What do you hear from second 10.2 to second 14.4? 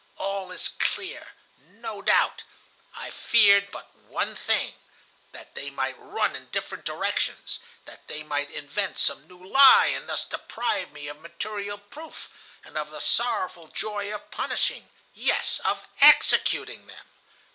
deprive me of material proof, and of the sorrowful joy of